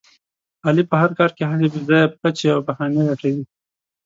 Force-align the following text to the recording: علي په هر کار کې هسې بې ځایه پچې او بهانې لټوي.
علي 0.65 0.83
په 0.91 0.95
هر 1.01 1.11
کار 1.19 1.31
کې 1.37 1.43
هسې 1.51 1.67
بې 1.73 1.79
ځایه 1.89 2.07
پچې 2.21 2.47
او 2.55 2.59
بهانې 2.67 3.01
لټوي. 3.07 3.43